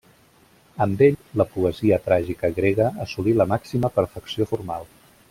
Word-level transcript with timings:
Amb 0.85 1.03
ell, 1.07 1.17
la 1.41 1.45
poesia 1.51 1.99
tràgica 2.07 2.51
grega 2.57 2.89
assolí 3.07 3.37
la 3.43 3.47
màxima 3.53 3.93
perfecció 3.99 4.49
formal. 4.55 4.91